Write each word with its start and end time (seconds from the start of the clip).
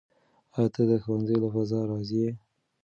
آیا 0.55 0.69
ته 0.75 0.81
د 0.89 0.91
ښوونځي 1.03 1.35
له 1.43 1.47
فضا 1.53 1.79
راضي 1.89 2.19
یې؟ 2.23 2.31